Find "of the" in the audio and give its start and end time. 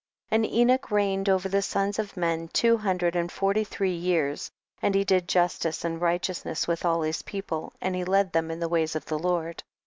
8.95-9.19